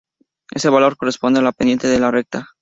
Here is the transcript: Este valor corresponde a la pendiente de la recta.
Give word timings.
Este 0.49 0.67
valor 0.69 0.97
corresponde 0.97 1.41
a 1.41 1.43
la 1.43 1.51
pendiente 1.51 1.87
de 1.87 1.99
la 1.99 2.09
recta. 2.09 2.47